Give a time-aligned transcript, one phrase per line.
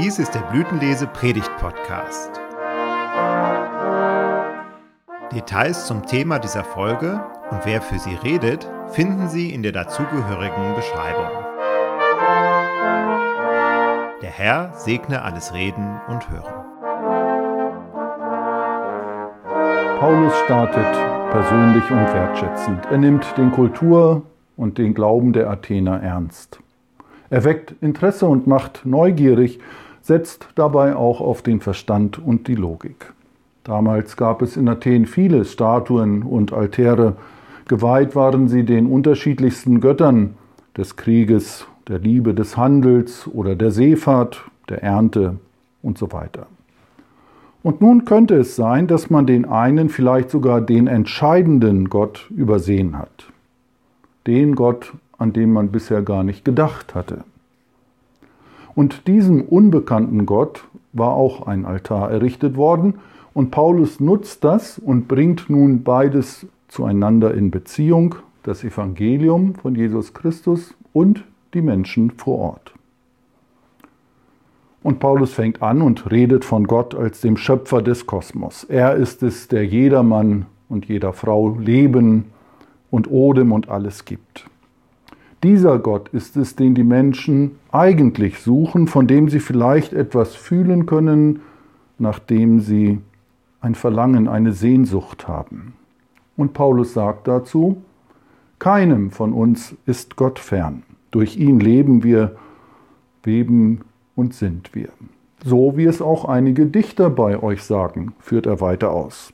[0.00, 2.30] Dies ist der Blütenlese Predigt Podcast.
[5.34, 10.76] Details zum Thema dieser Folge und wer für sie redet, finden Sie in der dazugehörigen
[10.76, 11.26] Beschreibung.
[14.22, 16.54] Der Herr segne alles Reden und Hören.
[19.98, 20.92] Paulus startet
[21.32, 22.86] persönlich und wertschätzend.
[22.86, 24.22] Er nimmt den Kultur-
[24.56, 26.60] und den Glauben der Athener ernst.
[27.30, 29.58] Er weckt Interesse und macht neugierig,
[30.08, 33.12] setzt dabei auch auf den Verstand und die Logik.
[33.62, 37.16] Damals gab es in Athen viele Statuen und Altäre.
[37.68, 40.34] Geweiht waren sie den unterschiedlichsten Göttern
[40.76, 44.40] des Krieges, der Liebe, des Handels oder der Seefahrt,
[44.70, 45.36] der Ernte
[45.82, 46.46] und so weiter.
[47.62, 52.96] Und nun könnte es sein, dass man den einen, vielleicht sogar den entscheidenden Gott übersehen
[52.96, 53.26] hat.
[54.26, 57.24] Den Gott, an den man bisher gar nicht gedacht hatte.
[58.78, 63.00] Und diesem unbekannten Gott war auch ein Altar errichtet worden,
[63.34, 70.14] und Paulus nutzt das und bringt nun beides zueinander in Beziehung, das Evangelium von Jesus
[70.14, 72.72] Christus und die Menschen vor Ort.
[74.84, 78.62] Und Paulus fängt an und redet von Gott als dem Schöpfer des Kosmos.
[78.62, 82.26] Er ist es, der jedermann und jeder Frau Leben
[82.92, 84.46] und Odem und alles gibt.
[85.42, 90.86] Dieser Gott ist es, den die Menschen eigentlich suchen, von dem sie vielleicht etwas fühlen
[90.86, 91.40] können,
[91.98, 92.98] nachdem sie
[93.60, 95.74] ein Verlangen, eine Sehnsucht haben.
[96.36, 97.82] Und Paulus sagt dazu,
[98.58, 100.82] keinem von uns ist Gott fern.
[101.10, 102.36] Durch ihn leben wir,
[103.22, 103.82] weben
[104.16, 104.88] und sind wir.
[105.44, 109.32] So wie es auch einige Dichter bei euch sagen, führt er weiter aus.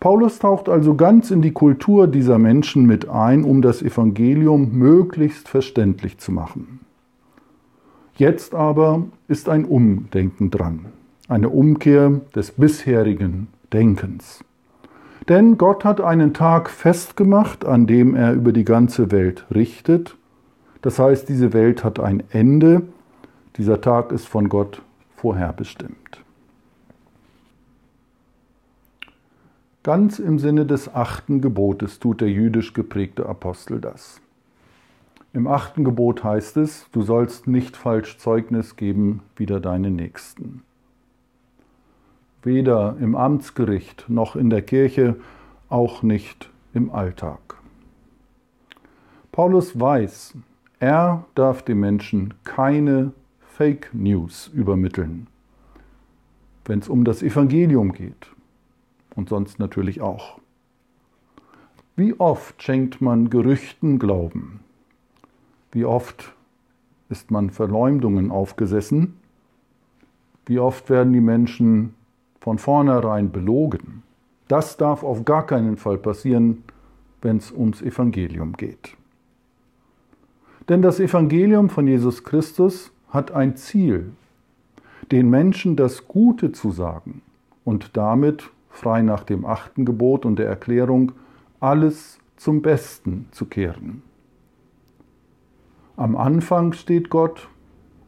[0.00, 5.48] Paulus taucht also ganz in die Kultur dieser Menschen mit ein, um das Evangelium möglichst
[5.48, 6.80] verständlich zu machen.
[8.14, 10.86] Jetzt aber ist ein Umdenken dran,
[11.28, 14.44] eine Umkehr des bisherigen Denkens.
[15.28, 20.16] Denn Gott hat einen Tag festgemacht, an dem er über die ganze Welt richtet.
[20.80, 22.82] Das heißt, diese Welt hat ein Ende.
[23.56, 24.80] Dieser Tag ist von Gott
[25.16, 26.24] vorherbestimmt.
[29.88, 34.20] Ganz im Sinne des achten Gebotes tut der jüdisch geprägte Apostel das.
[35.32, 40.62] Im achten Gebot heißt es, du sollst nicht falsch Zeugnis geben wider deine Nächsten.
[42.42, 45.16] Weder im Amtsgericht noch in der Kirche,
[45.70, 47.56] auch nicht im Alltag.
[49.32, 50.34] Paulus weiß,
[50.80, 55.28] er darf den Menschen keine Fake News übermitteln,
[56.66, 58.28] wenn es um das Evangelium geht
[59.18, 60.38] und sonst natürlich auch.
[61.96, 64.60] Wie oft schenkt man Gerüchten Glauben?
[65.72, 66.32] Wie oft
[67.08, 69.14] ist man Verleumdungen aufgesessen?
[70.46, 71.94] Wie oft werden die Menschen
[72.40, 74.04] von vornherein belogen?
[74.46, 76.62] Das darf auf gar keinen Fall passieren,
[77.20, 78.96] wenn es ums Evangelium geht.
[80.68, 84.12] Denn das Evangelium von Jesus Christus hat ein Ziel,
[85.10, 87.20] den Menschen das Gute zu sagen
[87.64, 91.12] und damit frei nach dem achten Gebot und der Erklärung,
[91.60, 94.02] alles zum Besten zu kehren.
[95.96, 97.48] Am Anfang steht Gott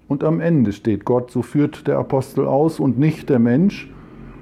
[0.07, 3.93] und am Ende steht Gott, so führt der Apostel aus und nicht der Mensch.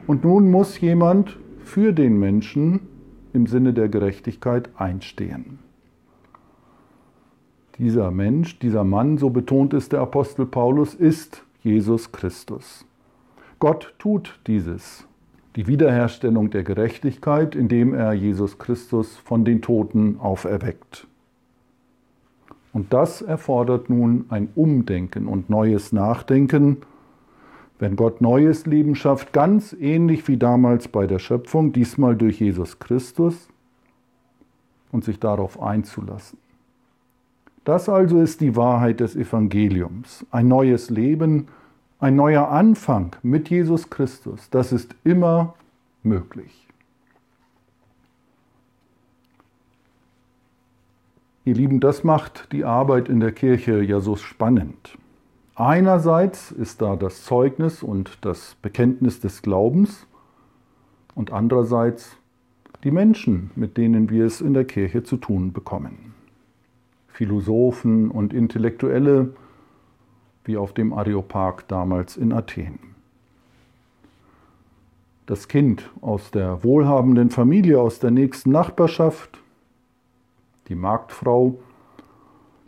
[0.06, 2.80] Und nun muss jemand für den Menschen
[3.32, 5.60] im Sinne der Gerechtigkeit einstehen.
[7.78, 12.84] Dieser Mensch, dieser Mann, so betont es der Apostel Paulus, ist Jesus Christus.
[13.58, 15.07] Gott tut dieses
[15.58, 21.08] die Wiederherstellung der Gerechtigkeit, indem er Jesus Christus von den Toten auferweckt.
[22.72, 26.76] Und das erfordert nun ein Umdenken und neues Nachdenken,
[27.80, 32.78] wenn Gott neues Leben schafft, ganz ähnlich wie damals bei der Schöpfung, diesmal durch Jesus
[32.78, 33.48] Christus,
[34.92, 36.38] und sich darauf einzulassen.
[37.64, 41.48] Das also ist die Wahrheit des Evangeliums, ein neues Leben,
[41.98, 45.54] ein neuer Anfang mit Jesus Christus, das ist immer
[46.02, 46.68] möglich.
[51.44, 54.98] Ihr Lieben, das macht die Arbeit in der Kirche ja so spannend.
[55.54, 60.06] Einerseits ist da das Zeugnis und das Bekenntnis des Glaubens
[61.14, 62.16] und andererseits
[62.84, 66.14] die Menschen, mit denen wir es in der Kirche zu tun bekommen.
[67.08, 69.34] Philosophen und Intellektuelle,
[70.48, 72.78] wie auf dem Areopag damals in Athen.
[75.26, 79.38] Das Kind aus der wohlhabenden Familie, aus der nächsten Nachbarschaft,
[80.68, 81.58] die Marktfrau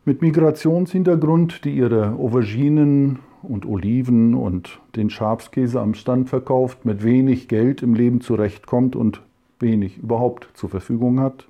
[0.05, 7.49] mit Migrationshintergrund, die ihre Auberginen und Oliven und den Schafskäse am Stand verkauft, mit wenig
[7.49, 9.23] Geld im Leben zurechtkommt und
[9.59, 11.49] wenig überhaupt zur Verfügung hat.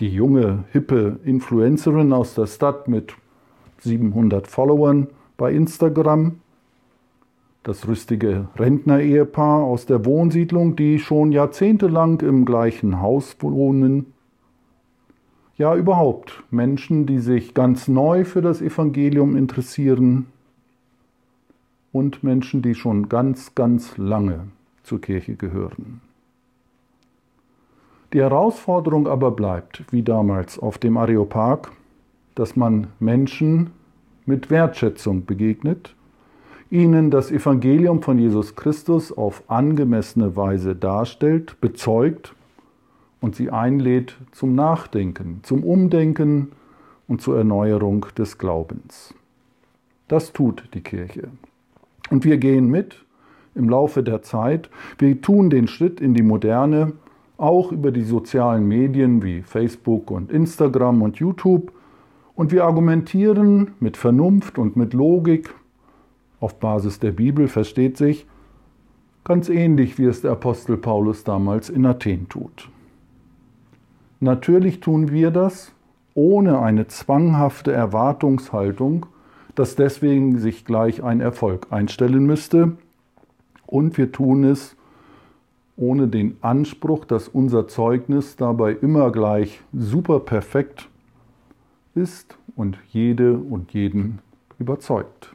[0.00, 3.14] Die junge, hippe Influencerin aus der Stadt mit
[3.82, 6.40] 700 Followern bei Instagram.
[7.62, 14.12] Das rüstige Rentner-Ehepaar aus der Wohnsiedlung, die schon jahrzehntelang im gleichen Haus wohnen
[15.62, 20.26] ja überhaupt Menschen, die sich ganz neu für das Evangelium interessieren
[21.92, 24.48] und Menschen, die schon ganz, ganz lange
[24.82, 26.00] zur Kirche gehören.
[28.12, 31.70] Die Herausforderung aber bleibt, wie damals auf dem Areopag,
[32.34, 33.70] dass man Menschen
[34.26, 35.94] mit Wertschätzung begegnet,
[36.70, 42.34] ihnen das Evangelium von Jesus Christus auf angemessene Weise darstellt, bezeugt
[43.20, 46.52] und sie einlädt zum Nachdenken, zum Umdenken
[47.08, 49.14] und zur Erneuerung des Glaubens.
[50.08, 51.28] Das tut die Kirche.
[52.10, 53.04] Und wir gehen mit
[53.54, 54.70] im Laufe der Zeit.
[54.98, 56.92] Wir tun den Schritt in die Moderne,
[57.36, 61.72] auch über die sozialen Medien wie Facebook und Instagram und YouTube.
[62.34, 65.54] Und wir argumentieren mit Vernunft und mit Logik,
[66.40, 68.26] auf Basis der Bibel versteht sich,
[69.24, 72.68] ganz ähnlich wie es der Apostel Paulus damals in Athen tut.
[74.20, 75.72] Natürlich tun wir das
[76.14, 79.06] ohne eine zwanghafte Erwartungshaltung,
[79.54, 82.76] dass deswegen sich gleich ein Erfolg einstellen müsste.
[83.66, 84.76] Und wir tun es
[85.76, 90.88] ohne den Anspruch, dass unser Zeugnis dabei immer gleich super perfekt
[91.94, 94.20] ist und jede und jeden
[94.58, 95.34] überzeugt.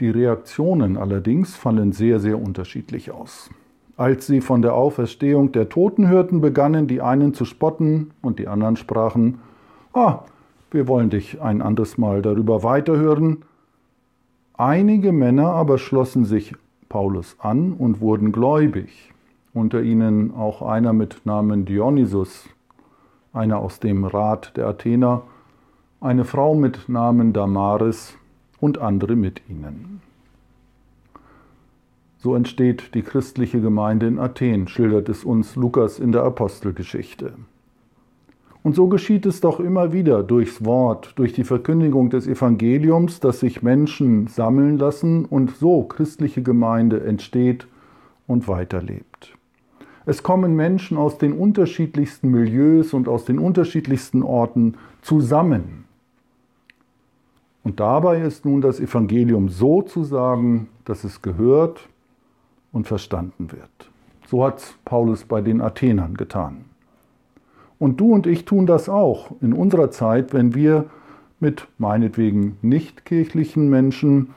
[0.00, 3.50] Die Reaktionen allerdings fallen sehr, sehr unterschiedlich aus.
[3.96, 8.48] Als sie von der Auferstehung der Toten hörten, begannen die einen zu spotten und die
[8.48, 9.40] anderen sprachen,
[9.92, 10.20] Ah,
[10.70, 13.44] wir wollen dich ein anderes Mal darüber weiterhören.
[14.54, 16.54] Einige Männer aber schlossen sich
[16.88, 19.12] Paulus an und wurden gläubig,
[19.52, 22.48] unter ihnen auch einer mit Namen Dionysus,
[23.32, 25.22] einer aus dem Rat der Athener,
[26.00, 28.16] eine Frau mit Namen Damaris
[28.60, 30.00] und andere mit ihnen.
[32.18, 37.32] So entsteht die christliche Gemeinde in Athen, schildert es uns Lukas in der Apostelgeschichte.
[38.62, 43.40] Und so geschieht es doch immer wieder durchs Wort, durch die Verkündigung des Evangeliums, dass
[43.40, 47.66] sich Menschen sammeln lassen und so christliche Gemeinde entsteht
[48.26, 49.34] und weiterlebt.
[50.06, 55.84] Es kommen Menschen aus den unterschiedlichsten Milieus und aus den unterschiedlichsten Orten zusammen.
[57.62, 61.88] Und dabei ist nun das Evangelium so zu sagen, dass es gehört
[62.72, 63.90] und verstanden wird.
[64.26, 66.64] So hat Paulus bei den Athenern getan.
[67.78, 70.86] Und du und ich tun das auch in unserer Zeit, wenn wir
[71.40, 74.30] mit meinetwegen nicht kirchlichen Menschen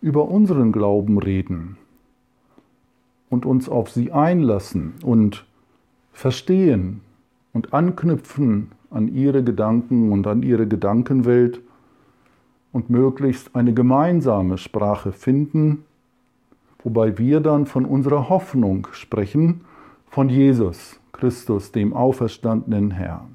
[0.00, 1.78] über unseren Glauben reden
[3.30, 5.46] und uns auf sie einlassen und
[6.12, 7.00] verstehen
[7.52, 11.60] und anknüpfen an ihre Gedanken und an ihre Gedankenwelt
[12.72, 15.84] und möglichst eine gemeinsame Sprache finden,
[16.82, 19.62] wobei wir dann von unserer Hoffnung sprechen,
[20.08, 23.34] von Jesus Christus, dem auferstandenen Herrn.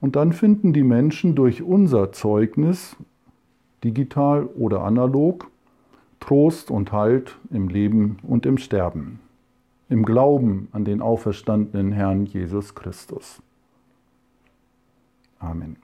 [0.00, 2.96] Und dann finden die Menschen durch unser Zeugnis,
[3.82, 5.50] digital oder analog,
[6.20, 9.20] Trost und Halt im Leben und im Sterben,
[9.88, 13.40] im Glauben an den auferstandenen Herrn Jesus Christus.
[15.38, 15.76] Amen.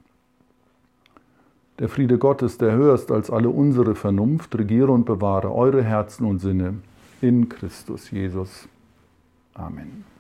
[1.79, 6.25] Der Friede Gottes, der höher ist als alle unsere Vernunft, regiere und bewahre eure Herzen
[6.25, 6.75] und Sinne
[7.21, 8.69] in Christus Jesus.
[9.55, 10.14] Amen.